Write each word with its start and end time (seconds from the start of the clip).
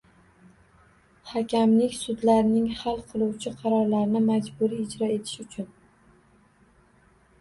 Hakamlik 1.33 1.93
sudlarining 1.97 2.65
hal 2.79 2.97
qiluv 3.11 3.37
qarorlarini 3.59 4.23
majburiy 4.31 4.83
ijro 4.89 5.11
etish 5.19 5.39
uchun 5.45 5.71